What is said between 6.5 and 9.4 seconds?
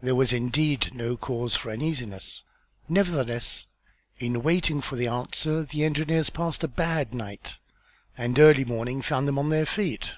a bad night, and early morning found them